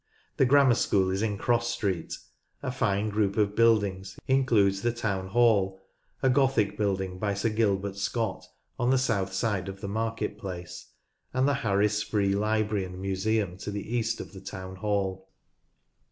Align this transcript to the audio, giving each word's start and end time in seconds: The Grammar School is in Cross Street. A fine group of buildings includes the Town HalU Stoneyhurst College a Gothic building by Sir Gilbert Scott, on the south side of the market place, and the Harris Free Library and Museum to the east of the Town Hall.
The 0.37 0.47
Grammar 0.47 0.73
School 0.73 1.11
is 1.11 1.21
in 1.21 1.37
Cross 1.37 1.75
Street. 1.75 2.17
A 2.63 2.71
fine 2.71 3.09
group 3.11 3.37
of 3.37 3.55
buildings 3.55 4.17
includes 4.27 4.81
the 4.81 4.91
Town 4.91 5.29
HalU 5.29 5.29
Stoneyhurst 5.29 5.33
College 5.33 5.79
a 6.23 6.29
Gothic 6.31 6.75
building 6.75 7.19
by 7.19 7.35
Sir 7.35 7.49
Gilbert 7.49 7.95
Scott, 7.97 8.45
on 8.79 8.89
the 8.89 8.97
south 8.97 9.31
side 9.31 9.69
of 9.69 9.79
the 9.81 9.87
market 9.87 10.39
place, 10.39 10.87
and 11.35 11.47
the 11.47 11.53
Harris 11.61 12.01
Free 12.01 12.33
Library 12.33 12.83
and 12.83 12.99
Museum 12.99 13.57
to 13.59 13.69
the 13.69 13.95
east 13.95 14.19
of 14.19 14.33
the 14.33 14.41
Town 14.41 14.77
Hall. 14.77 15.29